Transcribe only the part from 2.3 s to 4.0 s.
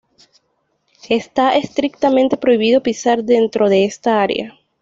prohibido pisar dentro de